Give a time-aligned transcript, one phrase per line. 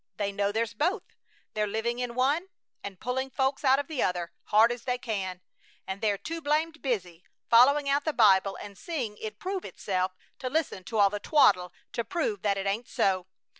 [0.17, 1.03] They know there's both.
[1.53, 2.47] They're living in one
[2.83, 5.41] and pulling folks out of the other, hard as they can;
[5.85, 10.49] and they're too blamed busy, following out the Bible and seeing it prove itself, to
[10.49, 13.27] listen to all the twaddle to prove that it ain't so!